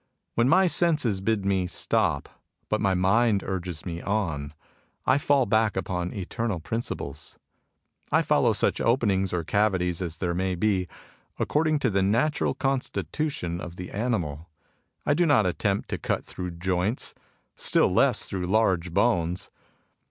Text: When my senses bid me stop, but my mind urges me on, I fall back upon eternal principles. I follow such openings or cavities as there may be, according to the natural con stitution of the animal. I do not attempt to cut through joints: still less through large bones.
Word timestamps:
When 0.33 0.49
my 0.49 0.65
senses 0.65 1.21
bid 1.21 1.45
me 1.45 1.67
stop, 1.67 2.27
but 2.69 2.81
my 2.81 2.95
mind 2.95 3.43
urges 3.45 3.85
me 3.85 4.01
on, 4.01 4.55
I 5.05 5.19
fall 5.19 5.45
back 5.45 5.77
upon 5.77 6.11
eternal 6.11 6.59
principles. 6.59 7.37
I 8.11 8.23
follow 8.23 8.53
such 8.53 8.81
openings 8.81 9.31
or 9.31 9.43
cavities 9.43 10.01
as 10.01 10.17
there 10.17 10.33
may 10.33 10.55
be, 10.55 10.87
according 11.37 11.77
to 11.81 11.91
the 11.91 12.01
natural 12.01 12.55
con 12.55 12.79
stitution 12.79 13.59
of 13.59 13.75
the 13.75 13.91
animal. 13.91 14.49
I 15.05 15.13
do 15.13 15.27
not 15.27 15.45
attempt 15.45 15.87
to 15.89 15.99
cut 15.99 16.25
through 16.25 16.53
joints: 16.57 17.13
still 17.55 17.93
less 17.93 18.25
through 18.25 18.45
large 18.47 18.91
bones. 18.95 19.51